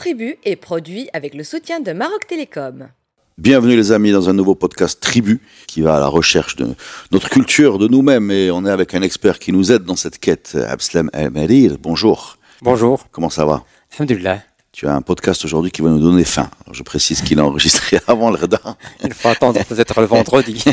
[0.00, 2.88] Tribu est produit avec le soutien de Maroc Télécom.
[3.36, 6.68] Bienvenue les amis dans un nouveau podcast Tribu qui va à la recherche de
[7.12, 10.18] notre culture, de nous-mêmes et on est avec un expert qui nous aide dans cette
[10.18, 11.76] quête, Abslem El Merir.
[11.78, 12.38] Bonjour.
[12.62, 13.08] Bonjour.
[13.10, 13.62] Comment ça va?
[13.94, 14.42] Alhamdulillah.
[14.72, 16.48] Tu as un podcast aujourd'hui qui va nous donner faim.
[16.64, 18.62] Alors, je précise qu'il est enregistré avant le Reda.
[19.04, 20.64] Il faut attendre peut-être le vendredi.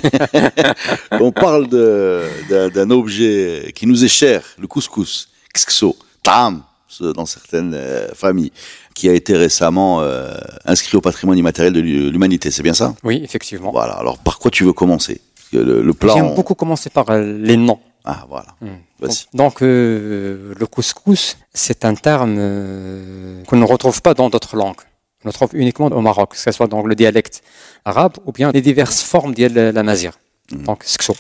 [1.12, 6.64] On parle d'un objet qui nous est cher, le couscous, kskso, tam,
[7.02, 8.52] dans certaines euh, familles,
[8.94, 10.34] qui a été récemment euh,
[10.66, 12.52] inscrit au patrimoine immatériel de l'hu- l'humanité.
[12.52, 12.96] C'est bien ça?
[13.04, 13.72] Oui, effectivement.
[13.72, 13.94] Voilà.
[13.94, 15.22] Alors, par quoi tu veux commencer?
[15.54, 16.14] Le, le plat.
[16.14, 17.80] J'aime beaucoup commencer par euh, les noms.
[18.04, 18.48] Ah, voilà.
[18.62, 19.26] Donc, Vas-y.
[19.34, 24.82] donc, euh, le couscous, c'est un terme euh, qu'on ne retrouve pas dans d'autres langues.
[25.24, 27.44] On le trouve uniquement au Maroc, que ce soit dans le dialecte
[27.86, 30.14] arabe ou bien les diverses formes de la mazir.
[30.52, 30.64] Mhm.
[30.64, 31.16] Donc, skso.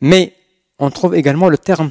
[0.00, 0.34] Mais
[0.78, 1.90] on trouve également le terme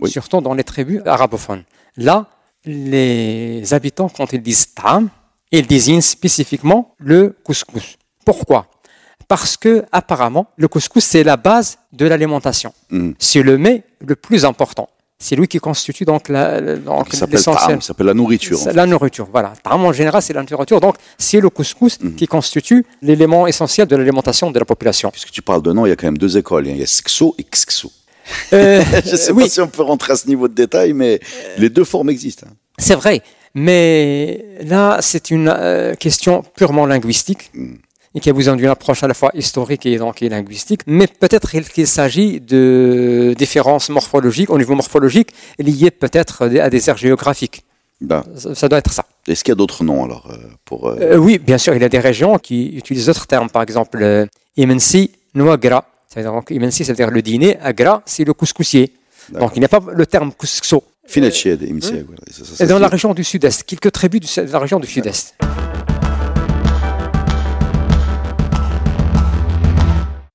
[0.00, 0.10] Oui.
[0.10, 1.62] surtout dans les tribus arabophones.
[1.96, 2.26] Là,
[2.64, 5.08] les habitants, quand ils disent ta'am,
[5.52, 7.96] ils désignent spécifiquement le couscous.
[8.24, 8.66] Pourquoi?
[9.28, 12.72] Parce que apparemment, le couscous c'est la base de l'alimentation.
[12.90, 13.14] Mhm.
[13.18, 14.88] C'est le mets le plus important.
[15.18, 17.30] C'est lui qui constitue donc l'essentiel.
[17.56, 18.60] tam, ça s'appelle la nourriture.
[18.60, 18.72] en fait.
[18.72, 19.52] La nourriture, voilà.
[19.62, 20.80] Ta'am, en général, c'est la nourriture.
[20.80, 22.16] Donc, c'est le couscous Mhm.
[22.16, 25.10] qui constitue l'élément essentiel de l'alimentation de la population.
[25.10, 26.66] Puisque tu parles de nom, il y a quand même deux écoles.
[26.66, 27.90] Il y a skso et kskso.
[28.52, 31.20] Euh, Je sais oui, pas si on peut rentrer à ce niveau de détail, mais
[31.58, 32.46] les deux formes existent.
[32.50, 32.54] hein.
[32.78, 33.22] c'est vrai.
[33.54, 37.78] Mais là, c'est une euh, question purement linguistique Mhm.
[38.16, 40.80] et qui a besoin d'une approche à la fois historique et donc et linguistique.
[40.86, 46.96] Mais peut-être qu'il s'agit de différences morphologiques, au niveau morphologique, liées peut-être à des aires
[46.96, 47.62] géographiques.
[48.00, 48.24] Ben,
[48.54, 49.04] Ça, doit être ça.
[49.28, 51.80] Est-ce qu'il y a d'autres noms alors euh, pour euh, Euh, oui, bien sûr, il
[51.80, 53.48] y a des régions qui utilisent d'autres termes.
[53.48, 54.26] Par exemple, euh,
[54.56, 55.86] Imensi, Nouagra.
[56.14, 57.58] Ça veut dire, donc, Imensi, ça veut dire le dîner.
[57.60, 58.92] Agra, c'est le couscoussier.
[59.32, 60.80] Donc, il n'y a pas le terme couscous.
[62.30, 65.34] Ça- ça Et dans la région du sud-est, quelques tribus de la région du sud-est.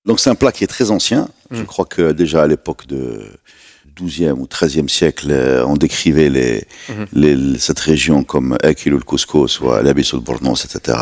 [0.06, 1.30] Donc c'est un plat qui est très ancien.
[1.52, 1.58] Mm.
[1.58, 3.22] Je crois que déjà à l'époque de
[3.96, 7.06] 12e ou 13e siècle, euh, on décrivait les, Mhm.
[7.14, 10.98] les- cette région comme Akil le couscous, ou l'Abyss le Bournos, etc.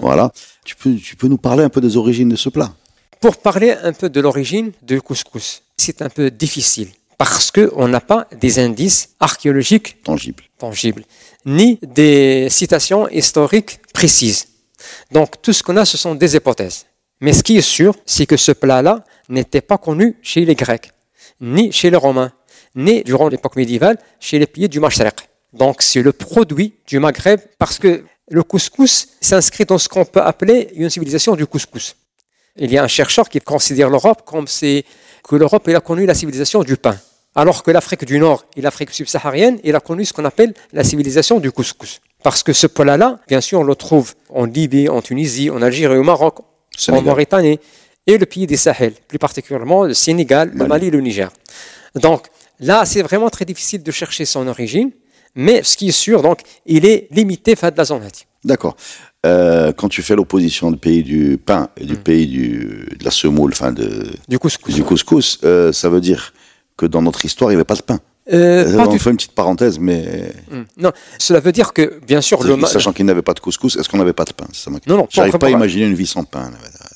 [0.00, 0.32] Voilà.
[0.64, 2.72] Tu peux, tu peux nous parler un peu des origines de ce plat?
[3.20, 6.88] Pour parler un peu de l'origine du couscous, c'est un peu difficile
[7.18, 10.44] parce qu'on n'a pas des indices archéologiques tangible.
[10.56, 11.04] tangibles,
[11.44, 14.48] ni des citations historiques précises.
[15.12, 16.86] Donc tout ce qu'on a, ce sont des hypothèses.
[17.20, 20.90] Mais ce qui est sûr, c'est que ce plat-là n'était pas connu chez les Grecs,
[21.42, 22.32] ni chez les Romains,
[22.74, 25.28] ni durant l'époque médiévale chez les pays du Mashriq.
[25.52, 30.22] Donc c'est le produit du Maghreb parce que le couscous s'inscrit dans ce qu'on peut
[30.22, 31.96] appeler une civilisation du couscous.
[32.56, 34.84] Il y a un chercheur qui considère l'Europe comme c'est
[35.26, 36.96] que l'Europe elle a connu la civilisation du pain,
[37.34, 40.84] alors que l'Afrique du Nord et l'Afrique subsaharienne, il a connu ce qu'on appelle la
[40.84, 42.00] civilisation du couscous.
[42.22, 45.96] Parce que ce plat-là, bien sûr, on le trouve en Libye, en Tunisie, en Algérie,
[45.96, 46.40] au Maroc,
[46.88, 47.02] en.
[47.02, 47.58] Mauritanie
[48.06, 50.86] et le pays des Sahel, plus particulièrement le Sénégal, le Mali.
[50.86, 51.30] Et le Niger.
[51.94, 52.26] Donc
[52.58, 54.90] là, c'est vraiment très difficile de chercher son origine,
[55.34, 58.08] mais ce qui est sûr, donc, il est limité face à la zone.
[58.44, 58.76] D'accord.
[59.26, 63.10] Euh, quand tu fais l'opposition du pays du pain et du pays du, de la
[63.10, 64.74] semoule, enfin de, Du couscous.
[64.74, 66.32] du couscous, euh, ça veut dire
[66.78, 68.00] que dans notre histoire, il n'y avait pas de pain.
[68.32, 70.62] Euh, pas on fait une petite parenthèse, mais Hmm.
[70.78, 73.88] Non, cela veut dire que, bien sûr, le sachant qu'il n'avait pas de couscous, est-ce
[73.88, 74.46] qu'on n'avait pas de pain?
[74.52, 74.70] Ça.
[74.70, 76.50] Non, non, J'arrive pas à imaginer une vie sans pain,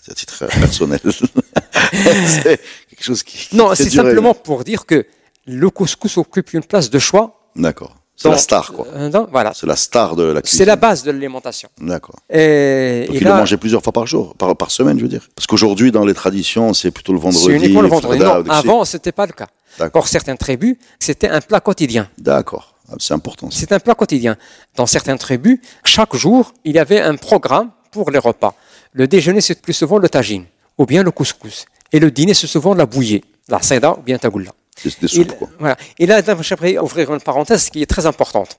[0.08, 1.00] à titre personnel.
[2.26, 3.48] c'est quelque chose qui.
[3.48, 5.06] qui Non, est c'est simplement pour dire que
[5.46, 7.50] le couscous occupe une place de choix.
[7.56, 7.96] D'accord.
[8.16, 8.86] C'est la star, quoi.
[8.94, 10.58] euh, dans- voilà, C'est la star de la cuisine.
[10.58, 11.68] c'est la base de l'alimentation.
[11.80, 12.14] D'accord.
[12.30, 15.02] Et, Donc et il là, le mangeait plusieurs fois par jour, par, par semaine, je
[15.02, 15.26] veux dire.
[15.34, 17.44] Parce qu'aujourd'hui, dans les traditions, c'est plutôt le vendredi.
[17.44, 18.20] c'est uniquement le vendredi.
[18.22, 19.48] Non, avant, c'était pas le cas.
[19.78, 20.02] D'accord.
[20.02, 22.08] Pour certaines tribus, c'était un plat quotidien.
[22.18, 22.74] D'accord.
[22.88, 23.48] Ah, C'est important.
[23.50, 24.36] C'est un plat quotidien.
[24.76, 28.54] Dans certaines tribus, chaque jour, il y avait un programme pour les repas.
[28.92, 30.44] Le déjeuner, c'est plus souvent le tagine,
[30.78, 31.64] ou bien le couscous.
[31.92, 34.52] Et le dîner, c'est souvent la bouillée, la seda ou bien tagoula.
[34.82, 35.48] Des Et, soupes, quoi.
[35.58, 35.76] voilà.
[35.98, 38.58] Et là, j'aimerais ouvrir une parenthèse qui est très importante.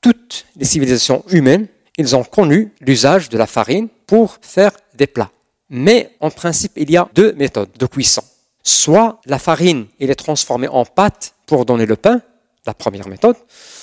[0.00, 1.66] Toutes les civilisations humaines,
[1.96, 5.30] ils ont connu l'usage de la farine pour faire des plats.
[5.70, 8.22] Mais en principe, il y a deux méthodes de cuisson.
[8.62, 12.20] Soit la farine, elle est transformée en pâte pour donner le pain,
[12.66, 13.36] la première méthode,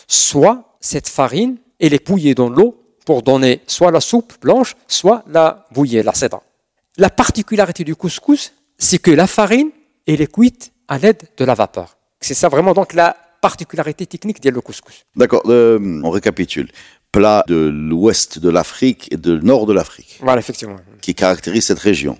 [0.07, 5.23] soit cette farine, elle est bouillée dans l'eau pour donner soit la soupe blanche, soit
[5.27, 6.41] la bouillée, la seda.
[6.97, 9.69] La particularité du couscous, c'est que la farine,
[10.07, 11.97] elle est cuite à l'aide de la vapeur.
[12.21, 15.03] C'est ça vraiment donc la particularité technique du couscous.
[15.15, 15.43] D'accord.
[15.47, 16.69] euh, on récapitule.
[17.11, 20.75] Plat de l'ouest de l'Afrique et de nord de l'Afrique, Voilà, effectivement.
[21.01, 22.17] qui caractérise cette région,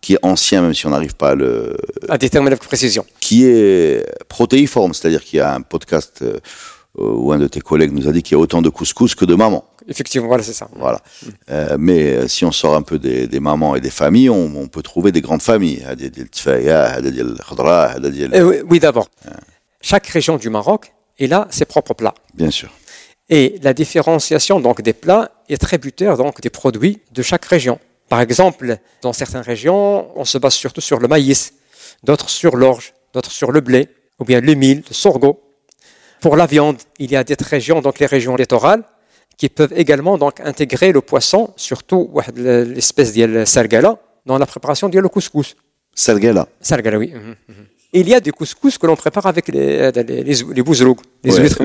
[0.00, 1.76] qui est ancien, même si on n'arrive pas à le.
[2.08, 3.06] À déterminer avec précision.
[3.20, 6.40] qui est protéiforme, c'est-à-dire qu'il y a un podcast euh,
[6.98, 9.24] ou un de tes collègues nous a dit qu'il y a autant de couscous que
[9.24, 10.68] de mamans effectivement, voilà, c'est ça.
[10.74, 11.00] Voilà.
[11.50, 14.82] Euh, mais euh, si on sort un peu des, mamans et des familles, on, peut
[14.82, 15.84] trouver des grandes familles.
[18.32, 19.08] Eh oui, d'abord.
[19.26, 19.30] Ah.
[19.80, 22.14] Chaque région du Maroc, elle a ses propres plats.
[22.34, 22.70] Bien sûr.
[23.28, 27.78] Et la différenciation donc des plats est tributaire donc des produits de chaque région.
[28.08, 31.54] Par exemple, dans certaines régions, on se base surtout sur le maïs,
[32.04, 33.88] d'autres sur l'orge, d'autres sur le blé,
[34.18, 35.40] ou bien le mil, le sorgho.
[36.20, 38.84] Pour la viande, il y a des régions, donc les régions littorales,
[39.42, 42.02] qui peuvent également donc intégrer le poisson, surtout
[42.36, 45.56] l'espèce de sargala, dans la préparation du couscous.
[45.92, 46.46] Sargala.
[46.60, 47.10] Sargala, oui.
[47.12, 47.66] Mhm, mhm.
[47.92, 51.64] Il y a du couscous que l'on prépare avec les, euh, les, les, huîtres,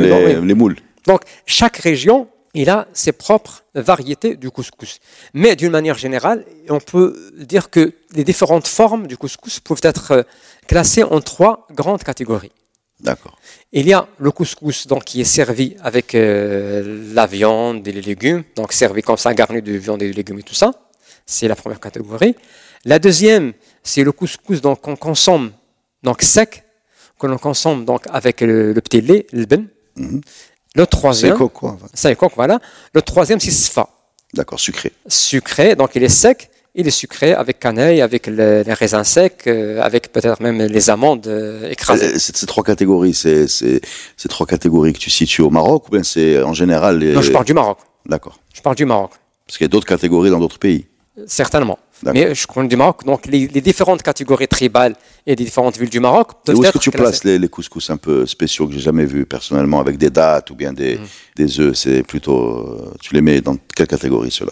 [0.51, 0.77] les moules.
[1.05, 4.97] Donc, chaque région il a ses propres variétés du couscous.
[5.35, 7.07] Mais d'une manière générale, on peut
[7.53, 10.23] dire que les différentes formes du couscous peuvent être euh,
[10.67, 12.53] classées en trois grandes catégories.
[12.99, 13.37] D'accord.
[13.71, 18.01] Il y a le couscous donc, qui est servi avec euh, la viande et les
[18.01, 20.71] légumes, donc servi comme ça, garni de viande et de légumes et tout ça.
[21.25, 22.35] C'est la première catégorie.
[22.85, 23.53] La deuxième,
[23.83, 25.51] c'est le couscous donc, qu'on consomme
[26.03, 26.63] donc sec,
[27.19, 29.67] que l'on consomme donc avec le, le petit lait, le ben.
[29.97, 30.21] Le
[30.75, 32.59] C'est troisième, quoi, quoi enfin, ça est coq, voilà.
[32.93, 33.89] Le troisième, c'est sfa,
[34.33, 34.91] D'accord, sucré.
[35.07, 36.49] sucré, donc il est sec,
[36.79, 40.89] il est sucré avec cannelle, avec le- les raisins secs, euh, avec peut-être même les
[40.89, 42.17] amandes euh, écrasées.
[42.19, 43.81] Ces trois catégories, c'est c'est-
[44.15, 47.13] ces trois catégories que tu situes au Maroc ou bien c'est en général les...
[47.13, 47.79] Non, je parle du Maroc.
[48.05, 48.39] D'accord.
[48.53, 49.11] Je parle du Maroc.
[49.45, 50.85] Parce qu'il y a d'autres catégories dans d'autres pays.
[51.25, 51.79] Certainement.
[52.03, 53.03] Mais je compte du Maroc.
[53.05, 56.63] Donc, les, les, différentes catégories tribales et des différentes villes du Maroc peuvent et où
[56.63, 59.97] est-ce que tu places les, couscous un peu spéciaux que j'ai jamais vus personnellement, avec
[59.97, 60.99] des dates ou bien des,
[61.39, 61.59] mm.
[61.59, 62.37] œufs C'est plutôt.
[62.37, 64.51] Euh, tu les mets dans quelle catégorie ceux-là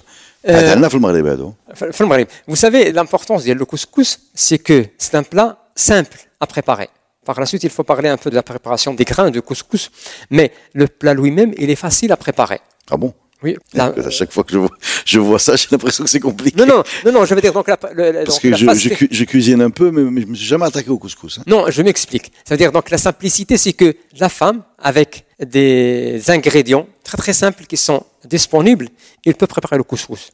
[0.50, 6.48] euh, ah, hein, Vous savez, l'importance du couscous, c'est que c'est un plat simple à
[6.48, 6.90] préparer.
[7.26, 9.92] Par la suite, il faut parler un peu de la préparation des grains de couscous,
[10.30, 12.62] mais le plat lui-même, il est facile à préparer.
[12.90, 13.14] Ah bon?
[13.44, 13.56] Oui.
[13.74, 14.70] la- À chaque fois que je vois,
[15.06, 16.58] je vois ça, j'ai l'impression que c'est compliqué.
[16.58, 18.90] Non, non, non, non, je veux dire donc la, le- Parce donc que la je,
[18.90, 21.38] je, cu- je cuisine un peu, mais, mais je me suis jamais attaqué au couscous.
[21.40, 21.44] hein.
[21.46, 22.32] Non, je m'explique.
[22.48, 27.34] Ça veut dire donc la simplicité, c'est que la femme, avec des ingrédients très très
[27.34, 28.88] simples qui sont disponibles,
[29.26, 30.32] il peut préparer le couscous.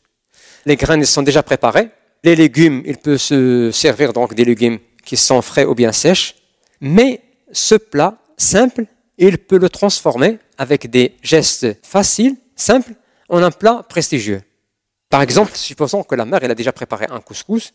[0.65, 1.89] Les grains ils sont déjà préparés.
[2.23, 6.35] Les légumes, il peut se servir donc des légumes qui sont frais ou bien sèches.
[6.79, 7.21] Mais
[7.51, 8.85] ce plat simple,
[9.17, 12.93] il peut le transformer avec des gestes faciles, simples,
[13.29, 14.41] en un plat prestigieux.
[15.09, 17.73] Par exemple, supposons que la mère elle a déjà préparé un couscous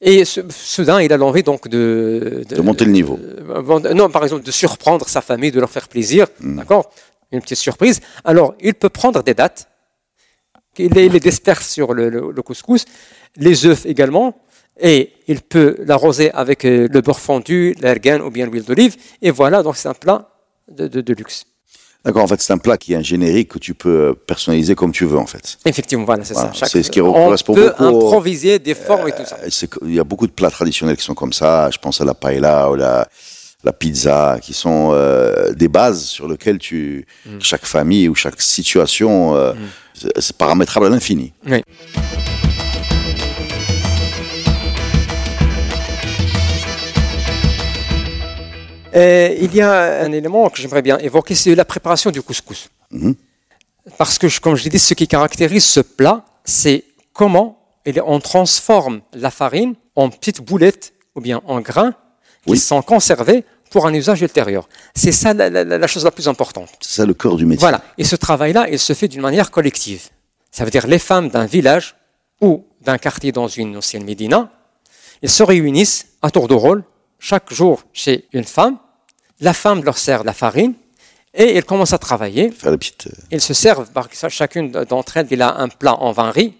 [0.00, 3.18] et soudain il a l'envie donc de, De monter le niveau.
[3.22, 6.90] euh, non, par exemple, de surprendre sa famille, de leur faire plaisir, d'accord?
[7.30, 8.00] Une petite surprise.
[8.24, 9.68] Alors, il peut prendre des dates,
[10.76, 12.84] il les, les disperse sur le, le- le couscous,
[13.36, 14.36] les œufs également,
[14.80, 19.30] et il peut l'arroser avec euh, le beurre fondu, l'ergan ou bien l'huile d'olive, et
[19.30, 20.30] voilà, donc c'est un plat
[20.70, 21.44] de, de- de luxe.
[22.04, 24.90] D'accord, en fait, c'est un plat qui est un générique que tu peux personnaliser comme
[24.90, 25.56] tu veux, en fait.
[25.64, 26.66] Effectivement, voilà, c'est Voilà, ça.
[26.66, 29.36] c'est ce qui on correspond peut beaucoup au- improviser des formes et tout ça.
[29.44, 31.70] Euh, Il y a beaucoup de plats traditionnels qui sont comme ça.
[31.70, 33.06] Je pense à la paella ou la,
[33.62, 37.38] la pizza, qui sont euh, des bases sur lesquelles tu, Mm.
[37.40, 39.52] chaque famille ou chaque situation, euh,
[40.18, 41.32] c'est paramétrable à l'infini.
[41.46, 41.62] Oui.
[48.94, 52.68] Euh, il y a un élément que j'aimerais bien évoquer, c'est la préparation du couscous.
[52.90, 53.14] Mhm.
[53.98, 57.58] Parce que, comme je l'ai dit, ce qui caractérise ce plat, c'est comment
[58.06, 61.92] on transforme la farine en petites boulettes ou bien en grains
[62.44, 62.58] qui Oui.
[62.58, 64.68] sont conservés pour un usage ultérieur.
[64.94, 66.68] C'est ça la, la- la chose la plus importante.
[66.80, 67.60] C'est ça le cœur du métier.
[67.60, 67.82] Voilà.
[67.98, 70.10] Et ce travail-là, il se fait d'une manière collective.
[70.50, 71.96] Ça veut dire les femmes d'un village
[72.40, 74.50] ou d'un quartier dans une ancienne médina,
[75.22, 76.84] ils se réunissent à tour de rôle,
[77.18, 78.76] chaque jour chez une femme.
[79.42, 80.72] La femme leur sert la farine
[81.34, 82.50] et ils commencent à travailler.
[82.50, 83.08] Faire les petites.
[83.08, 83.86] euh, Ils se servent,
[84.28, 86.54] chacune d'entre elles, il a un plat en vin riz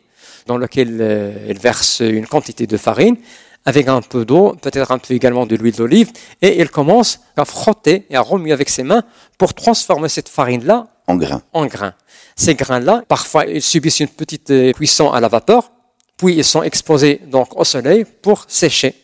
[0.46, 3.16] dans lequel euh, ils versent une quantité de farine
[3.64, 6.10] avec un peu d'eau, peut-être un peu également de l'huile d'olive,
[6.40, 9.04] et ils commencent à frotter et à remuer avec ses mains
[9.38, 11.42] pour transformer cette farine-là en grains.
[11.52, 11.94] en grains.
[12.34, 15.70] Ces grains-là, parfois, ils subissent une petite euh, cuisson à la vapeur,
[16.16, 18.96] puis ils sont exposés donc au soleil pour sécher.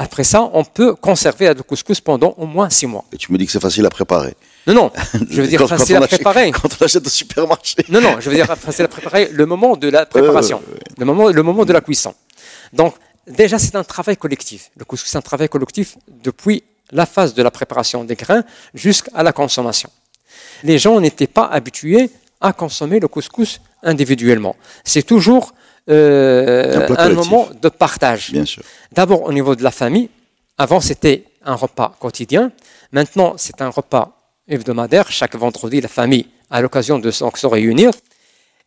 [0.00, 3.04] Après ça, on peut conserver le couscous pendant au moins six mois.
[3.12, 4.34] Et tu me dis que c'est facile à préparer.
[4.66, 4.92] Non, non,
[5.30, 6.50] je veux dire Quand- facile quand à achète- préparer.
[6.52, 7.74] Quand on achète au supermarché.
[7.88, 10.62] Non, non, je veux dire facile à préparer le moment de la préparation,
[10.98, 12.14] le moment, le moment de la cuisson.
[12.72, 12.94] Donc,
[13.26, 14.70] déjà, c'est un travail collectif.
[14.76, 16.62] Le couscous, c'est un travail collectif depuis
[16.92, 19.90] la phase de la préparation des grains jusqu'à la consommation.
[20.62, 24.54] Les gens n'étaient pas habitués à consommer le couscous individuellement.
[24.84, 25.54] C'est toujours
[25.88, 28.32] euh, Un un moment de partage.
[28.32, 28.62] Bien sûr.
[28.92, 30.08] D'abord au niveau de la famille.
[30.56, 32.50] Avant, c'était un repas quotidien.
[32.92, 34.12] Maintenant, c'est un repas
[34.48, 35.10] hebdomadaire.
[35.10, 37.90] Chaque vendredi, la famille a l'occasion de se réunir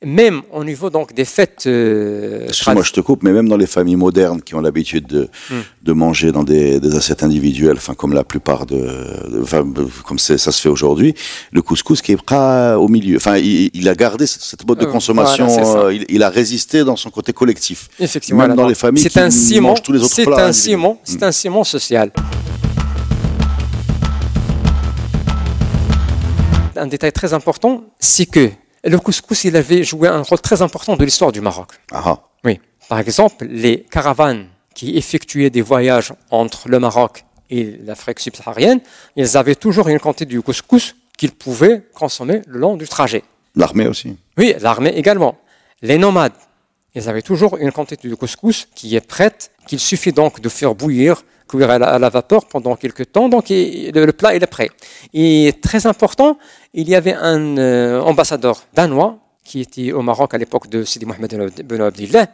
[0.03, 1.63] même au niveau donc des fêtes.
[1.67, 5.29] Euh, Excuse-moi, je te coupe, mais même dans les familles modernes qui ont l'habitude de,
[5.50, 5.60] hmm.
[5.84, 9.63] de manger dans des, des, assiettes individuelles, enfin comme la plupart de, enfin,
[10.05, 11.13] comme ça se fait aujourd'hui,
[11.51, 13.17] le couscous qui est pas au milieu.
[13.17, 15.48] Enfin, il, a gardé cette, mode de euh, consommation.
[15.86, 17.89] Euh, il, a résisté dans son côté collectif.
[18.00, 18.48] Effectivement.
[18.48, 20.36] Même dans les familles qui un ciment, mangent tous les autres plats.
[20.38, 21.01] C'est un ciment.
[21.03, 22.12] C'est un ciment social.
[26.75, 28.50] Un détail très important, c'est que
[28.84, 31.70] le couscous, il avait joué un rôle très important de l'histoire du Maroc.
[31.92, 32.18] Ah.
[32.44, 32.60] Oui.
[32.90, 38.80] Par exemple, les caravanes qui effectuaient des voyages entre le Maroc et l'Afrique subsaharienne,
[39.16, 43.24] ils avaient toujours une quantité de couscous qu'ils pouvaient consommer le long du trajet.
[43.56, 44.18] L'armée aussi.
[44.38, 45.38] Oui, l'armée également.
[45.82, 46.34] Les nomades,
[46.96, 50.74] ils avaient toujours une quantité de couscous qui est prête, qu'il suffit donc de faire
[50.74, 53.29] bouillir cuire à la, vapeur pendant quelques temps.
[53.29, 54.70] Donc le, plat il est prêt.
[55.13, 56.38] Et très important,
[56.74, 61.05] il y avait un euh, ambassadeur danois qui était au Maroc à l'époque de Sidi
[61.05, 61.31] Mohamed
[61.65, 62.27] Ben Abdillah.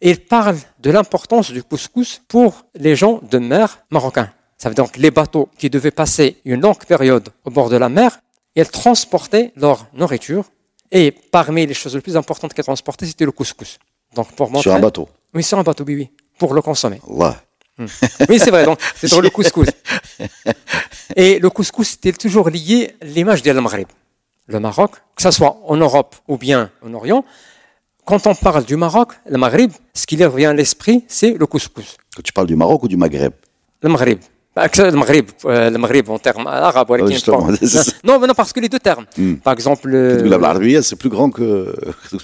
[0.00, 4.30] Il parle de l'importance du couscous pour les gens de mer marocains.
[4.56, 7.76] Ça veut dire donc les bateaux qui devaient passer une longue période au bord de
[7.76, 8.20] la mer,
[8.54, 10.44] ils transportaient leur nourriture.
[10.90, 13.78] Et parmi les choses les plus importantes qu'ils transportaient, c'était le couscous.
[14.14, 15.08] Donc pour montrer, sur un bateau.
[15.34, 17.00] Oui, sur un bateau, oui, oui, pour le consommer.
[17.06, 17.32] Ouais.
[18.28, 19.68] Oui, c'est vrai, donc c'est dans le couscous.
[21.16, 23.88] Et le couscous était toujours lié à l'image de Maghreb?
[24.46, 27.24] Le Maroc, que ce soit en Europe ou bien en Orient,
[28.04, 31.46] quand on parle du Maroc, le Maghreb, ce qui leur vient à l'esprit, c'est le
[31.46, 31.98] couscous.
[32.16, 33.32] Quand tu parles du Maroc ou du Maghreb?
[33.82, 34.20] Le Maghreb.
[34.56, 36.90] Le Maghreb, euh, le Maghreb en termes arabes.
[38.04, 39.04] non, non, parce que les deux termes.
[39.16, 39.34] Hmm.
[39.34, 39.90] Par exemple.
[39.92, 41.74] Euh, c'est plus grand que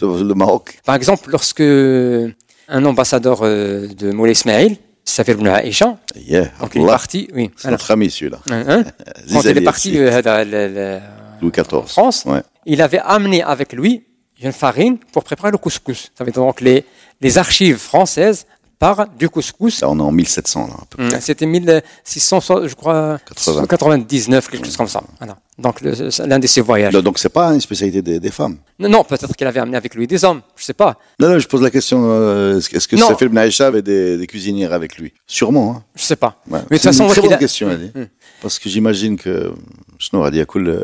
[0.00, 0.78] le Maroc.
[0.84, 4.78] Par exemple, lorsque un ambassadeur de Moulay Ismail
[5.12, 5.96] s'appelle Ibn Aïcha.
[6.16, 7.50] Yeah, Donc il est parti, oui.
[7.56, 8.38] C'est notre ami celui-là.
[8.50, 8.84] Hein, hein?
[9.32, 11.00] Quand il est parti euh,
[11.40, 11.86] Louis XIV.
[11.86, 12.26] France,
[12.66, 14.04] il avait amené avec lui
[14.42, 16.10] une farine pour préparer le couscous.
[16.16, 16.84] Ça veut dire donc les,
[17.20, 18.46] les archives françaises
[18.78, 19.82] par du couscous.
[19.82, 21.20] on est en 1700 là, à peu près.
[21.20, 23.18] C'était 1600, je crois,
[23.68, 25.02] 99, quelque chose comme ça.
[25.18, 25.36] Voilà.
[25.56, 26.92] Donc l'un de ses voyages.
[26.94, 28.56] Donc c'est pas une spécialité des, des femmes.
[28.78, 30.98] Non, non peut-être qu'il avait amené avec lui des hommes, je sais pas.
[31.20, 32.02] Non, non, je pose la question.
[32.04, 35.12] Euh, est-ce que Safir Ibn Aïcha avait des, des, cuisinières avec lui?
[35.26, 35.76] Sûrement.
[35.76, 35.82] Hein.
[35.94, 36.36] Je sais pas.
[36.50, 36.58] Ouais.
[36.70, 37.92] Mais de toute façon, une très bonne question, elle dit.
[38.43, 39.53] Parce que j'imagine que
[39.99, 40.83] شنو غادي ياكل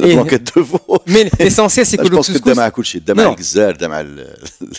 [0.00, 0.98] البلانكات de veau.
[1.06, 2.36] Mais l'essentiel c'est que le couscous.
[2.36, 4.24] Je pense que الدم الدم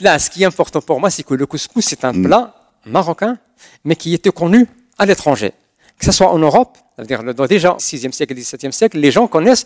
[0.01, 2.23] Là, ce qui est important pour moi, c'est que le couscous c'est un hmm.
[2.23, 2.55] plat
[2.85, 3.37] marocain,
[3.83, 4.67] mais qui était connu
[4.97, 5.51] à l'étranger.
[5.99, 9.27] Que ce soit en Europe, c'est-à-dire déjà au 6e siècle et 17e siècle, les gens
[9.27, 9.65] connaissent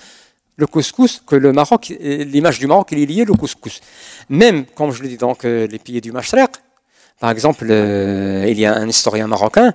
[0.58, 3.80] le couscous, que le Maroc, l'image du Maroc, il est liée au couscous.
[4.30, 6.52] Même, comme je le dis, donc, euh, les pays du Mashrek,
[7.23, 9.73] par exemple, euh, il y a un historien marocain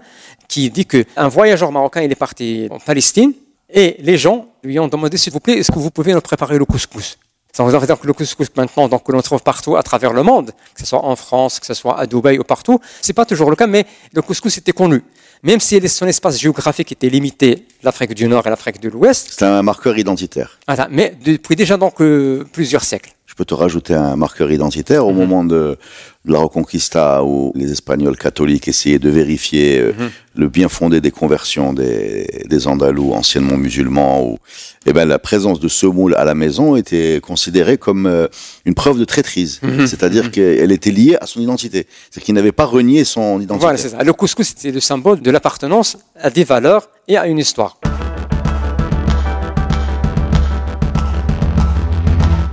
[0.50, 3.32] qui dit qu'un voyageur marocain, il est parti en Palestine,
[3.70, 6.58] et les gens lui ont demandé, s'il vous plaît, est-ce que vous pouvez nous préparer
[6.58, 7.18] le couscous?
[7.54, 10.24] Ça veut dire que le couscous maintenant, donc, que l'on trouve partout à travers le
[10.24, 13.26] monde, que ce soit en France, que ce soit à Dubaï ou partout, c'est pas
[13.26, 15.02] toujours le cas, mais le couscous était connu.
[15.42, 19.36] Même si son espace géographique était limité, l'Afrique du Nord et l'Afrique de l'Ouest.
[19.40, 20.60] C'est un marqueur identitaire.
[20.90, 23.12] mais depuis déjà donc euh, plusieurs siècles.
[23.38, 25.18] Je peux te rajouter un marqueur identitaire au mhm.
[25.20, 25.78] moment de,
[26.26, 30.10] de la Reconquista où les Espagnols catholiques essayaient de vérifier euh, mhm.
[30.38, 34.26] le bien fondé des conversions des, des Andalous anciennement musulmans.
[34.26, 34.40] Où,
[34.88, 38.26] eh ben, la présence de ce moule à la maison était considérée comme euh,
[38.66, 39.60] une preuve de traîtrise.
[39.62, 39.86] Mhm.
[39.86, 41.86] C'est-à-dire qu'elle était liée à son identité.
[42.10, 43.62] C'est qu'il n'avait pas renié son identité.
[43.62, 44.04] Voilà, c'est ça.
[44.04, 47.78] Le couscous, c'était le symbole de l'appartenance à des valeurs et à une histoire.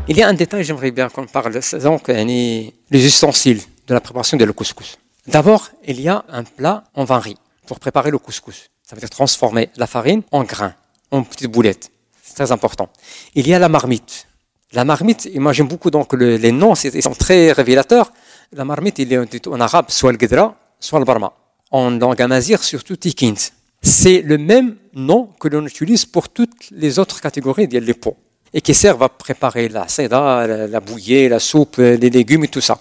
[0.06, 4.36] Il y a un détail, j'aimerais bien qu'on parle, donc les ustensiles de la préparation
[4.36, 4.98] de le couscous.
[5.26, 8.68] D'abord, il y a un plat en vin riz pour préparer le couscous.
[8.82, 10.74] Ça veut dire transformer la farine en grains,
[11.10, 11.90] en petites boulettes.
[12.22, 12.90] C'est très important.
[13.34, 14.26] Il y a la marmite.
[14.72, 18.12] La marmite, moi j'aime beaucoup donc les noms, ils sont très révélateurs.
[18.52, 21.32] La marmite, il est en arabe soit le gedra, soit le barma.
[21.70, 23.40] En langue amazigh, surtout tikint.
[23.80, 28.18] C'est le même nom que l'on utilise pour toutes les autres catégories des pots
[28.54, 32.60] et qui servent à préparer la seda, la, bouillée, la soupe, les légumes et tout
[32.60, 32.78] ça.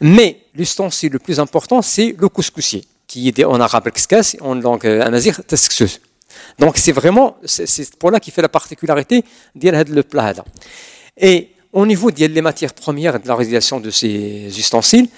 [0.00, 4.86] Mais l'ustensile le plus important, c'est le couscoussier, qui est en arabe kskas, en langue
[4.86, 6.00] amazigh, tasksous.
[6.58, 10.32] Donc c'est vraiment, c'est pour là qui fait la particularité le plat.
[11.16, 15.08] Et au niveau des matières premières de la réalisation de ces ustensiles,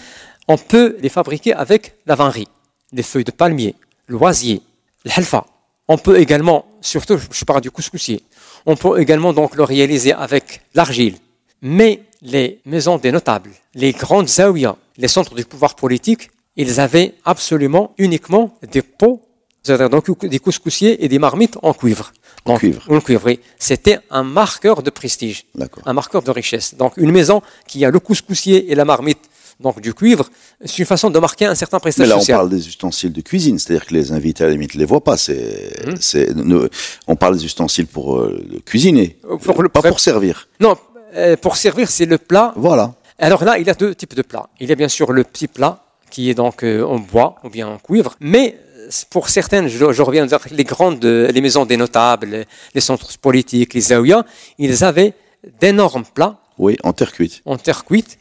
[0.49, 2.49] on peut les fabriquer avec la vannerie,
[2.93, 3.75] les feuilles de palmier,
[4.09, 4.63] l'oisier,
[5.05, 5.47] l'halfa.
[5.89, 8.23] On peut également, surtout je parle du couscoussier,
[8.65, 11.17] on peut également donc le réaliser avec l'argile.
[11.63, 17.15] Mais les maisons des notables, les grandes zawiyas, les centres du pouvoir politique, ils avaient
[17.25, 19.21] absolument uniquement des pots
[19.63, 22.13] C'est-à-dire donc des couscoussiers et des marmites en cuivre.
[22.45, 22.83] En cuivre.
[22.89, 23.41] En cuivre, oui.
[23.59, 25.45] C'était un marqueur de prestige,
[25.85, 26.77] un marqueur de richesse.
[26.77, 29.25] Donc une maison qui a le couscoussier et la marmite
[29.61, 30.29] donc du cuivre,
[30.65, 33.21] c'est une façon de marquer un certain prestige Mais là, on parle des ustensiles de
[33.23, 35.17] cuisine, c'est-à-dire que les invités, à la limite, ne les voient pas.
[35.17, 36.69] C'est, c'est, ne-
[37.07, 40.49] on parle des ustensiles pour euh, cuisiner, Pour le- pas pour servir.
[40.61, 40.77] Non,
[41.15, 42.53] euh, pour servir, c'est le plat.
[42.57, 42.95] Voilà.
[43.19, 44.49] Alors là, il y a deux types de plats.
[44.61, 47.49] Il y a bien sûr le petit plat qui est donc euh, en bois ou
[47.49, 51.33] bien en cuivre, mais euh, pour certaines, je, je reviens à dire, les grandes, euh,
[51.33, 52.45] les maisons des notables,
[52.75, 54.25] les, centres politiques, les zaouïas,
[54.59, 55.15] ils avaient
[55.61, 57.41] d'énormes plats Oui, en terre cuite.
[57.47, 58.19] en terre cuite,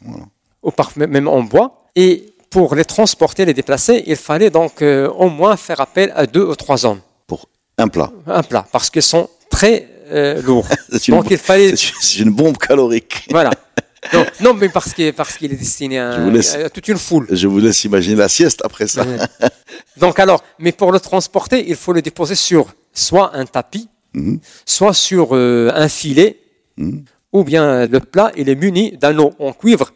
[0.66, 5.28] ou même en bois, et pour les transporter, les déplacer, il fallait donc euh, au
[5.28, 8.10] moins faire appel à deux ou trois hommes, Pour un plat.
[8.26, 10.66] un plat, parce qu'ils sont très euh, lourds.
[10.90, 13.26] C'est une, Donc il fallait c'est une- bombe calorique.
[13.30, 13.50] Voilà.
[14.12, 16.56] Non, non, mais parce qu'il parce qu'il est destiné à, laisse.
[16.72, 17.26] toute une foule.
[17.32, 19.04] Je vous laisse imaginer la sieste après ça.
[19.96, 24.38] Donc alors, mais pour le transporter, il faut le déposer sur soit un tapis, Mhm.
[24.64, 26.38] soit sur euh, un filet,
[26.76, 27.04] Mhm.
[27.32, 29.92] ou bien le plat, il est muni d'anneaux en cuivre,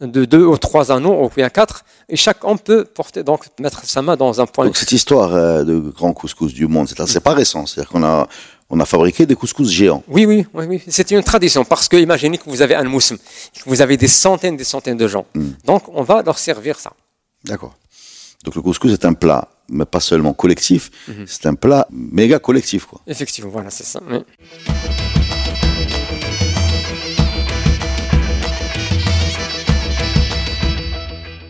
[0.00, 3.84] de deux ou trois anneaux, ou bien quatre, et chaque homme peut porter, donc mettre
[3.84, 4.64] sa main dans un point.
[4.66, 7.66] Donc cette histoire euh, de grand couscous du monde, c'est c'est pas récent.
[7.66, 8.28] C'est-à-dire qu'on a,
[8.70, 10.04] on a fabriqué des couscous géants.
[10.08, 10.82] Oui, oui, oui, oui.
[10.88, 14.06] c'est une tradition, parce que imaginez que vous avez un moussim, que vous avez des
[14.08, 15.26] centaines, des centaines de gens.
[15.34, 15.54] Mhm.
[15.64, 16.92] Donc on va leur servir ça.
[17.44, 17.74] D'accord.
[18.44, 21.24] Donc le couscous est un plat, mais pas seulement collectif, Mhm.
[21.26, 22.84] c'est un plat méga collectif.
[22.86, 23.00] Quoi.
[23.08, 24.00] Effectivement, voilà, c'est ça.
[24.08, 24.18] oui.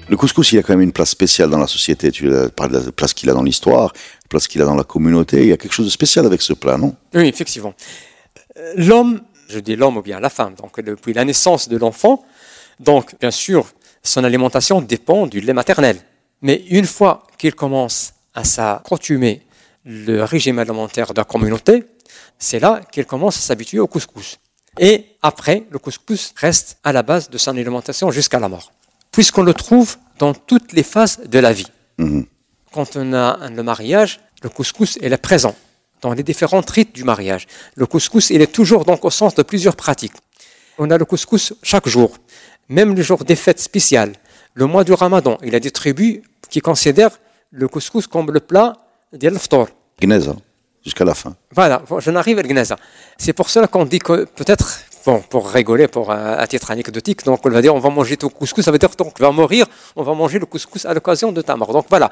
[0.09, 2.11] Le couscous, il a quand même une place spéciale dans la société.
[2.11, 4.85] Tu parlé de la place qu'il a dans l'histoire, la place qu'il a dans la
[4.85, 5.43] communauté.
[5.43, 6.97] Il y a quelque chose de spécial avec ce plat, non?
[7.15, 7.75] Oui, effectivement.
[8.57, 12.25] Euh, L'homme, je dis l'homme ou bien la femme, donc depuis la naissance de l'enfant,
[12.81, 13.67] donc bien sûr,
[14.03, 15.99] son alimentation dépend du lait maternel.
[16.41, 19.43] Mais une fois qu'il commence à s'accoutumer
[19.85, 21.85] le régime alimentaire de la communauté,
[22.39, 24.39] c'est là qu'il commence à s'habituer au couscous.
[24.79, 28.73] Et après, le couscous reste à la base de son alimentation jusqu'à la mort,
[29.19, 31.67] puisqu'on le trouve dans toutes les phases de la vie
[31.99, 32.25] Mhm.
[32.73, 35.57] quand on a le mariage, le couscous est présent
[36.03, 37.49] dans les différents rites du mariage.
[37.75, 40.19] Le couscous il est toujours donc au centre de plusieurs pratiques.
[40.83, 42.11] On a le couscous chaque jour,
[42.69, 44.13] même le jour des fêtes spéciales.
[44.55, 47.17] Le mois du Ramadan, il y a des tribus qui considèrent
[47.51, 48.69] le couscous comme le plat
[49.13, 49.67] de l'aftar.
[50.01, 50.37] Gneza,
[50.85, 51.35] jusqu'à la fin.
[51.51, 52.77] Voilà, je n'arrive à Gnaza.
[53.25, 54.67] C'est pour cela qu'on dit que peut-être,
[55.05, 58.17] bon, pour rigoler, pour un, à titre anecdotique, donc on va dire on va manger
[58.17, 60.95] ton couscous, ça veut dire donc on va mourir, on va manger le couscous à
[60.95, 61.73] l'occasion de ta mort.
[61.73, 62.11] Donc voilà,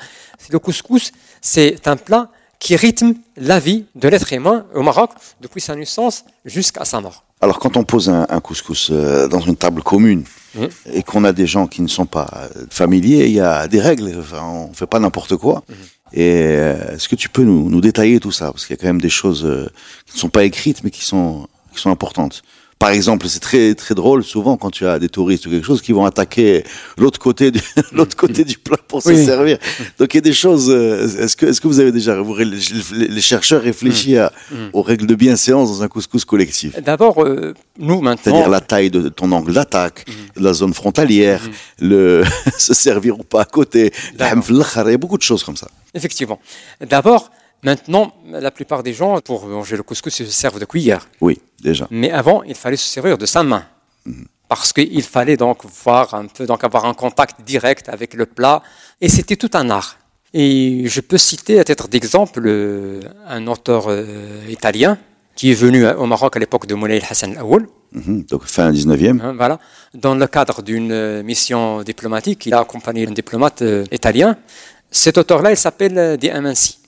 [0.51, 5.61] le couscous, c'est un plat qui rythme la vie de l'être humain au Maroc depuis
[5.61, 7.25] sa naissance jusqu'à sa mort.
[7.41, 10.25] Alors quand on pose un, un couscous euh, dans une table commune
[10.57, 10.69] Mhm.
[10.93, 14.15] et qu'on a des gens qui ne sont pas familiers, il y a des règles.
[14.19, 15.63] Enfin, on fait pas n'importe quoi.
[16.13, 18.53] Et euh, est-ce que tu peux nous, nous détailler tout ça?
[18.53, 19.69] Parce qu'il y a quand même des choses euh,
[20.07, 22.43] qui ne sont pas écrites mais qui sont, qui sont importantes.
[22.79, 25.81] Par exemple, c'est très très drôle souvent quand tu as des touristes ou quelque chose
[25.81, 26.63] qui vont attaquer
[26.99, 27.61] l'autre côté du
[27.93, 29.57] l'autre côté du plat pour se servir.
[29.99, 30.69] Donc il y a des choses.
[30.69, 34.31] euh, Est-ce que est-ce que vous avez déjà vous, les, les chercheurs réfléchi à,
[34.75, 36.79] aux règles de bienséance dans un couscous collectif?
[36.83, 40.05] D'abord, euh, nous maintenant, c'est-à-dire la taille de ton angle d'attaque,
[40.37, 41.41] la zone frontalière,
[41.81, 42.25] le
[42.59, 45.69] se servir ou pas à côté, il y a beaucoup de choses comme ça.
[45.95, 46.39] effectivement,
[46.87, 47.31] d'abord,
[47.69, 48.05] maintenant,
[48.47, 51.03] la plupart des gens, pour manger le couscous, ils se servent de cuillère.
[51.27, 51.35] Oui,
[51.69, 51.87] déjà.
[51.91, 53.65] Mais avant, il fallait se servir de sa main.
[54.53, 58.57] Parce qu'il fallait donc voir un peu, donc avoir un contact direct avec le plat.
[59.05, 59.91] Et c'était tout un art.
[60.33, 60.55] Et
[60.95, 63.01] je peux citer à titre d'exemple euh,
[63.37, 64.93] un auteur euh, italien
[65.37, 67.63] qui est venu euh, au Maroc à l'époque de Moulay Hassan Aoul.
[67.93, 68.25] Mhm.
[68.31, 69.21] Donc fin 19e.
[69.21, 69.59] Hein, voilà.
[69.95, 74.37] Dans le cadre d'une mission diplomatique, il a accompagné un diplomate euh, italien.
[74.91, 76.79] Cet auteur-là, il s'appelle Di Amansi.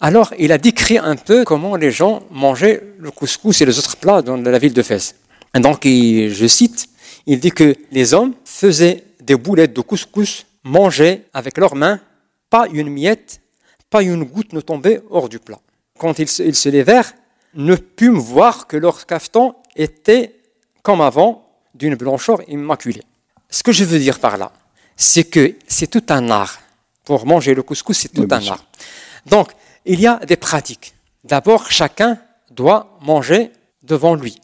[0.00, 3.96] Alors, il a décrit un peu comment les gens mangeaient le couscous et les autres
[3.96, 5.14] plats dans la ville de Fès.
[5.54, 6.88] Et donc, il- je cite,
[7.26, 12.00] il dit que les hommes faisaient des boulettes de couscous, mangeaient avec leurs mains,
[12.50, 13.40] pas une miette,
[13.88, 15.58] pas une goutte ne tombait hors du plat.
[15.98, 17.12] Quand ils se, ils se levèrent,
[17.54, 20.34] ne pûmes voir que leur cafeton était,
[20.82, 23.02] comme avant, d'une blancheur immaculée.
[23.48, 24.52] Ce que je veux dire par là,
[24.96, 26.58] c'est que c'est tout un art.
[27.04, 28.64] Pour manger le couscous, c'est tout Oui, un art.
[29.24, 29.52] Donc,
[29.86, 30.94] il y a des pratiques.
[31.24, 32.18] D'abord, chacun
[32.50, 33.50] doit manger
[33.82, 34.36] devant lui.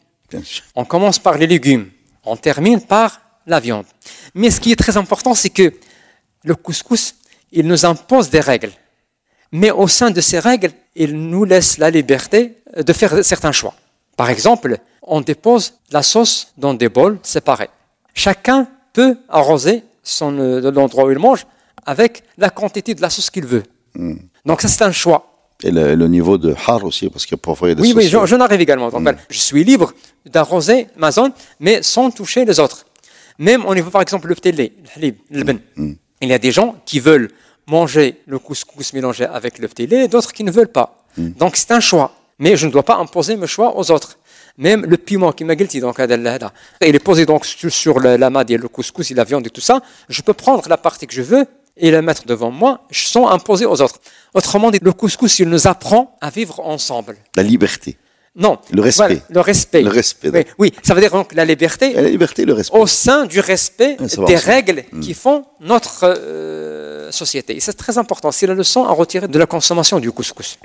[0.75, 1.89] On commence par les légumes,
[2.25, 3.85] on termine par la viande.
[4.33, 5.73] Mais ce qui est très important, c'est que
[6.43, 7.15] le couscous,
[7.51, 8.71] il nous impose des règles.
[9.51, 13.75] Mais au sein de ces règles, il nous laisse la liberté de faire certains choix.
[14.17, 17.69] Par exemple, on dépose la sauce dans des bols séparés.
[18.15, 21.45] Chacun peut arroser son, euh, l'endroit où il mange
[21.85, 23.63] avec la quantité de la sauce qu'il veut.
[24.45, 25.32] Donc ça, c'est un choix
[25.63, 28.07] et le, niveau de har aussi, parce que parfois il y a des Oui, oui,
[28.07, 28.87] j'en je arrive également.
[28.87, 29.03] Mm.
[29.03, 29.93] Ben, je suis libre
[30.25, 32.85] d'arroser ma zone, mais sans toucher les autres.
[33.39, 35.59] Même au niveau, par exemple, le ptélé, le ben.
[36.21, 37.29] Il y a des gens qui veulent
[37.67, 41.03] manger le couscous mélangé avec le ptélé, d'autres qui ne veulent pas.
[41.17, 42.13] Donc c'est un choix.
[42.39, 44.17] Mais je ne dois pas imposer mes choix aux autres.
[44.57, 48.57] Même le piment qui m'a guilty, donc, il est posé donc sur, sur l'amas, le,
[48.57, 49.81] le couscous, la viande et tout ça.
[50.09, 51.45] Je peux prendre la partie que je veux
[51.77, 53.99] et la mettre devant moi sans imposer aux autres.
[54.33, 57.17] Autrement dit, le couscous, il nous apprend à vivre ensemble.
[57.35, 57.97] La liberté.
[58.35, 58.57] Non.
[58.71, 59.03] Le respect.
[59.05, 59.81] Voilà, le respect.
[59.83, 62.75] Le respect, Oui, oui, ça veut dire donc la liberté la liberté, le respect.
[62.77, 64.33] au sein du respect va des ensemble.
[64.35, 67.55] règles qui font notre euh, société.
[67.55, 68.31] Et c'est très important.
[68.31, 70.57] C'est la leçon à retirer de la consommation du couscous.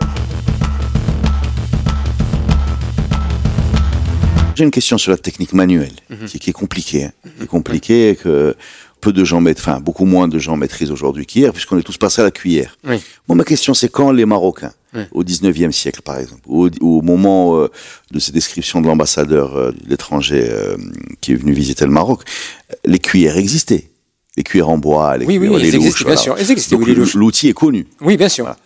[4.54, 6.26] J'ai une question sur la technique manuelle, Mhm.
[6.26, 8.56] qui, qui est compliquée, hein, qui est compliquée et que
[9.00, 11.96] peu de gens mettent, enfin beaucoup moins de gens maîtrisent aujourd'hui qu'hier, puisqu'on est tous
[11.98, 12.76] passés à la cuillère.
[12.87, 12.96] Oui.
[13.28, 15.02] Moi, ma question, c'est quand les Marocains, Oui.
[15.12, 17.68] au 19e siècle par exemple, ou au, moment euh,
[18.11, 20.76] de ces descriptions de l'ambassadeur euh, de l'étranger euh,
[21.20, 22.22] qui est venu visiter le Maroc,
[22.84, 23.90] les cuillères existaient.
[24.37, 27.04] Les cuillères en bois, les Oui, cuillères, oui, les louches, bien voilà.
[27.14, 27.87] l'outil est connu.
[28.00, 28.44] Oui, bien sûr.
[28.44, 28.56] Voilà.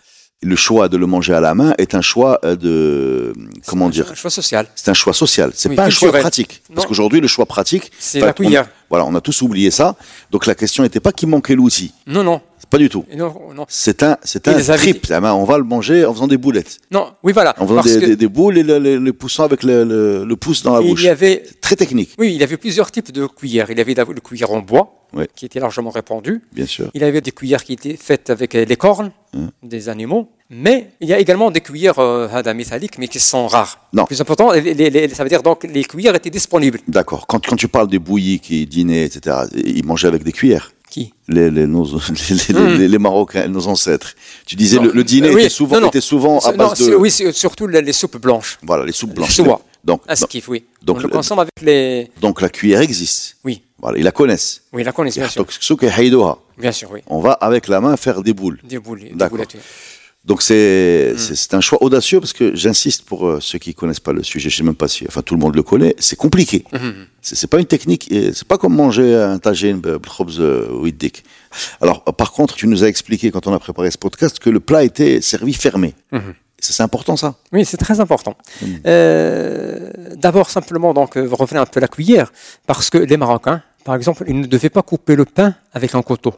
[0.45, 3.33] Le choix de le manger à la main est un choix euh, de,
[3.65, 4.67] comment dire, Un choix social.
[4.75, 5.51] c'est un choix social.
[5.55, 6.61] C'est Oui, pas un choix pratique.
[6.75, 8.67] Parce qu'aujourd'hui, le choix pratique, C'est la cuillère.
[8.67, 9.95] on- voilà, on a tous oublié ça.
[10.29, 11.91] Donc la question n'était pas qu'il manquait l'outil.
[12.05, 12.41] Non, non.
[12.69, 13.05] Pas du tout.
[13.15, 13.65] Non, non.
[13.67, 15.07] C'est un, c'est Et un les trip.
[15.07, 16.77] La main, On va le manger en faisant des boulettes.
[16.91, 17.55] Non, oui, voilà.
[17.59, 20.61] En faisant des, que des- des boules et le, le- le poussant avec le, pouce
[20.63, 21.03] dans la il bouche.
[21.03, 23.69] y avait très technique, Oui, il y avait plusieurs types de cuillères.
[23.71, 24.93] Il y avait le cuillère en bois,
[25.35, 26.41] qui était largement répandu.
[26.51, 26.89] bien sûr.
[26.93, 29.49] Il y avait des cuillères qui étaient faites avec les cornes Hein.
[29.63, 30.29] des animaux.
[30.55, 33.79] Mais il y a également des cuillères euh, métalliques, mais qui sont rares.
[33.93, 34.05] Non.
[34.05, 36.79] Plus important, les- les- les- ça veut dire donc les cuillères étaient disponibles.
[36.87, 37.25] D'accord.
[37.27, 40.71] Quand, quand tu parles des bouillis qui dînaient, etc., ils mangeaient avec des cuillères.
[40.89, 41.11] Qui?
[41.27, 42.77] Les, les, nos- les, les- Hmm.
[42.77, 44.13] les- les Marocains, nos ancêtres.
[44.45, 45.87] Tu disais Non, le, le dîner oui, était souvent, non, non.
[45.87, 48.59] était souvent à base de, Oui, surtout les, les soupes blanches.
[48.61, 49.35] voilà, les soupes blanches.
[49.35, 49.59] Choua.
[49.83, 50.63] Donc, skiff, oui.
[50.81, 52.09] donc On le consomme avec les.
[52.21, 53.35] donc la cuillère existe.
[53.43, 54.61] Oui, Voilà, ils la connaissent.
[54.71, 55.45] oui, la connaissent, bien sûr.
[56.57, 57.01] Bien sûr, oui.
[57.07, 58.59] on va avec la main faire des boules.
[58.63, 58.99] Des boules.
[59.01, 59.39] des D'accord.
[60.25, 61.55] Donc c'est mmh.
[61.55, 64.55] un choix audacieux parce que j'insiste pour euh, ceux qui connaissent pas le sujet, je
[64.55, 66.63] sais même pas si enfin tout le monde le connaît, c'est compliqué.
[66.71, 66.77] Mmh.
[67.21, 71.25] C'est pas une technique, c'est pas comme manger un tagine euh, blobs euh, widdik.
[71.81, 74.61] Alors par contre, tu nous as expliqué quand on a préparé ce podcast que le
[74.61, 75.93] plat était servi fermé.
[76.11, 76.19] Mmh.
[76.59, 77.35] C'est important ça?
[77.51, 78.37] Oui, c'est très important.
[78.61, 78.65] Mm.
[78.85, 82.31] Euh, D'abord simplement donc revenir un peu à la cuillère
[82.65, 86.01] parce que les Marocains, par exemple, ils ne devaient pas couper le pain avec un
[86.01, 86.35] couteau.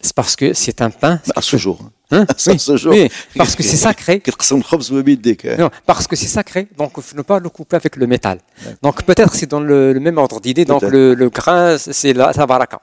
[0.00, 1.20] C'est parce que c'est un pain.
[1.36, 1.78] À ce jour.
[2.10, 2.94] Hein ce jour.
[3.36, 4.20] Parce que c'est sacré.
[5.50, 5.56] Hein.
[5.58, 8.38] non, parce que c'est sacré, donc il ne faut pas le coupler avec le métal.
[8.82, 12.80] Donc peut-être c'est dans le, même ordre d'idée, donc le, grain, c'est la, baraka.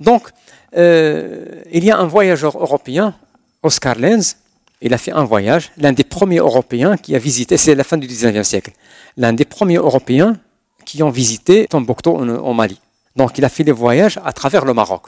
[0.00, 0.28] Donc,
[0.76, 3.14] euh, il y a un voyageur européen,
[3.62, 4.36] Oscar Lenz,
[4.80, 7.96] il a fait un voyage, l'un des premiers Européens qui a visité, c'est la fin
[7.96, 8.72] du 19e siècle,
[9.16, 10.36] l'un des premiers Européens
[10.84, 12.80] qui ont visité Tombouctou en, Mali.
[13.14, 15.04] Donc il a fait des voyages à travers le Maroc.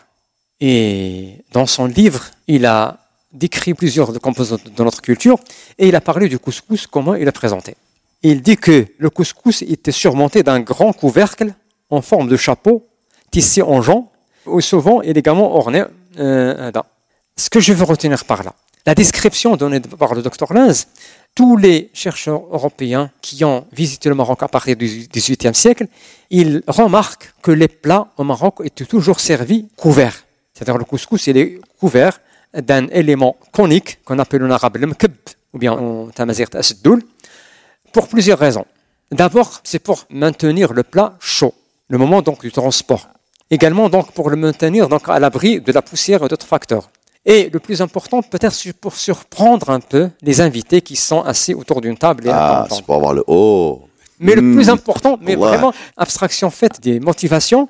[0.60, 2.98] Et dans son livre, il a
[3.32, 5.38] décrit plusieurs composantes de notre culture
[5.78, 7.76] et il a parlé du couscous, comment il est présenté.
[8.22, 11.52] Il dit que le couscous était surmonté d'un grand couvercle
[11.90, 12.86] en forme de chapeau,
[13.30, 14.10] tissé en jonc,
[14.46, 15.84] ou souvent élégamment orné
[16.18, 16.70] euh.
[17.36, 18.54] Ce que je veux retenir par là,
[18.86, 20.86] la description donnée par le docteur Lenz,
[21.34, 25.86] tous les chercheurs européens qui ont visité le Maroc à partir du XVIIIe siècle,
[26.30, 30.23] ils remarquent que les plats au Maroc étaient toujours servis couverts.
[30.54, 32.20] C'est-à-dire le couscous, il est couvert
[32.54, 35.12] d'un élément conique qu'on appelle en arabe le mkeb,
[35.52, 37.02] ou bien en tamazirt asdoul,
[37.92, 38.64] pour plusieurs raisons.
[39.10, 41.54] D'abord, c'est pour maintenir le plat chaud,
[41.88, 43.08] le moment donc du transport.
[43.50, 46.88] Également donc pour le maintenir donc à l'abri de la poussière et d'autres facteurs.
[47.26, 51.80] Et le plus important, peut-être pour surprendre un peu les invités qui sont assis autour
[51.80, 53.88] d'une table et Ah, c'est pour avoir le haut.
[54.20, 54.54] Mais le Mm.
[54.54, 55.48] plus important, mais Ouais.
[55.48, 57.68] vraiment, abstraction faite des motivations,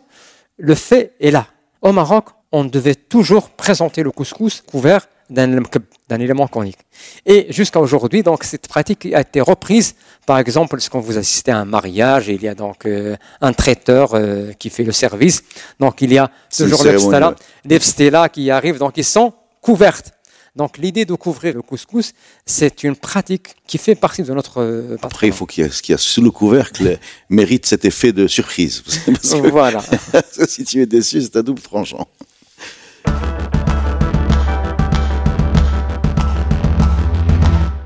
[0.58, 1.46] le fait est là.
[1.82, 6.78] Au Maroc, on devait toujours présenter le couscous couvert d'un élément conique.
[7.26, 9.96] Et jusqu'à aujourd'hui, donc, cette pratique a été reprise.
[10.24, 14.14] Par exemple, lorsqu'on vous assistez à un mariage, il y a donc euh, un traiteur
[14.14, 15.42] euh, qui fait le service.
[15.80, 20.12] Donc, il y a toujours les vstela qui arrivent, donc ils sont couvertes.
[20.54, 22.12] Donc, l'idée de couvrir le couscous,
[22.46, 25.70] c'est une pratique qui fait partie de notre euh, Après, il faut qu'il y ait
[25.70, 28.84] ce qu'il y a sous le couvercle mérite cet effet de surprise.
[29.06, 29.82] Parce que Voilà.
[30.48, 32.06] si tu es déçu, c'est à double tranchant.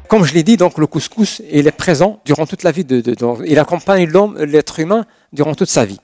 [0.09, 3.03] Comme je l'ai dit, donc le couscous, est présent durant toute la vie de,
[3.47, 6.01] il accompagne l'homme, l'être humain, durant toute sa vie.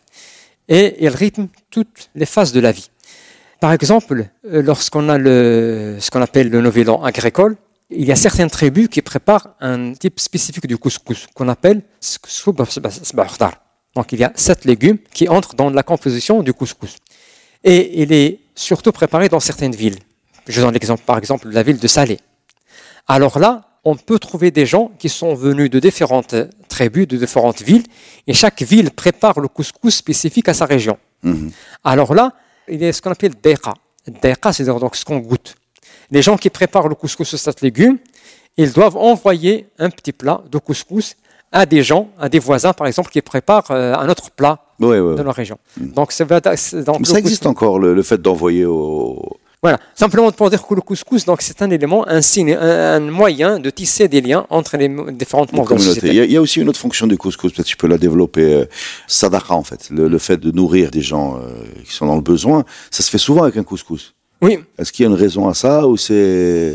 [0.69, 2.91] Et il rythme toutes les phases de la vie.
[3.61, 7.57] Par exemple, euh, lorsqu'on a le, ce qu'on appelle le nouvel an agricole,
[7.91, 11.83] il y a certaines tribus qui préparent un type spécifique du couscous qu'on appelle
[13.95, 16.97] donc il y a sept légumes qui entrent dans la composition du couscous.
[17.63, 19.99] Et il est surtout préparé dans certaines villes.
[20.47, 22.19] Je donne l'exemple, par exemple, de la ville de Salé.
[23.07, 26.35] Alors là, on peut trouver des gens qui sont venus de différentes
[26.69, 27.85] tribus, de différentes villes,
[28.27, 30.97] et chaque ville prépare le couscous spécifique à sa région.
[31.23, 31.51] Mhm.
[31.85, 32.33] Alors là,
[32.69, 33.35] il y a ce qu'on appelle.
[33.43, 35.55] Deqa, c'est donc ce qu'on goûte.
[36.11, 37.99] Les gens qui préparent le couscous de cet légume,
[38.57, 41.17] ils doivent envoyer un petit plat de couscous
[41.53, 45.23] à des gens, à des voisins, par exemple, qui préparent euh, un autre plat de
[45.23, 45.59] leur région.
[45.79, 45.93] Mhm.
[45.93, 46.27] Donc, ça
[47.19, 51.41] existe encore, le, le fait d'envoyer au, voilà, simplement pour dire que le couscous, donc
[51.41, 55.75] c'est un élément, un signe, un, moyen de tisser des liens entre les différentes membres
[56.03, 58.65] Il y, a, aussi une autre fonction du couscous, peut-être tu peux la développer, euh,
[59.07, 61.49] sadaqa en fait, le, fait de nourrir des gens euh,
[61.83, 64.13] qui sont dans le besoin, ça se fait souvent avec un couscous.
[64.43, 64.59] Oui.
[64.79, 66.75] Est-ce qu'il y a une raison à ça ou c'est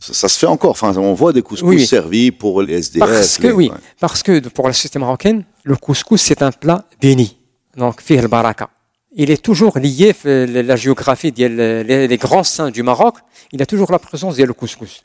[0.00, 0.70] ça, se fait encore?
[0.70, 3.00] Enfin, on voit des couscous servis pour les SDF.
[3.00, 7.36] Parce que oui, parce que pour la société marocaine, le couscous c'est un plat béni,
[7.76, 8.70] donc fait le baraka
[9.14, 13.16] il est toujours lié, la géographie, les, grands saints du Maroc,
[13.52, 15.02] il a toujours la présence du couscous.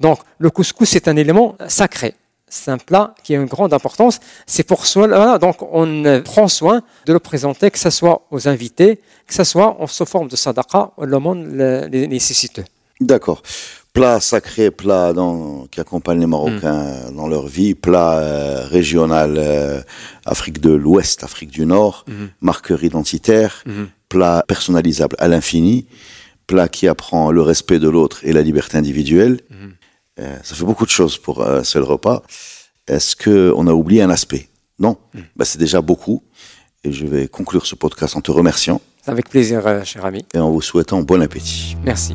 [0.00, 2.14] Donc, le couscous, c'est un élément sacré.
[2.48, 4.20] C'est un plat qui a une grande importance.
[4.46, 9.00] C'est pour cela, donc, on prend soin de le présenter, que ce soit aux invités,
[9.26, 11.46] que ce soit en sous forme de sadaqa, monde
[11.90, 12.62] les nécessite.
[13.00, 13.42] D'accord
[13.94, 15.14] plat sacré, plat
[15.70, 17.16] qui accompagne les Marocains mm.
[17.16, 19.80] dans leur vie, plat euh, régional euh,
[20.26, 22.28] Afrique de l'Ouest, Afrique du Nord, mm-hmm.
[22.42, 23.86] marqueur identitaire, mm-hmm.
[24.10, 25.86] plat personnalisable à l'infini,
[26.46, 29.40] plat qui apprend le respect de l'autre et la liberté individuelle.
[30.20, 32.22] Euh, ça fait beaucoup de choses pour un seul repas.
[32.88, 34.48] Est-ce que on a oublié un aspect?
[34.78, 34.98] Non,
[35.36, 36.22] bah, c'est déjà beaucoup.
[36.82, 38.80] Et je vais conclure ce podcast en te remerciant.
[39.06, 40.24] Avec plaisir, cher ami.
[40.34, 41.76] Et en vous souhaitant bon appétit.
[41.84, 42.14] Merci.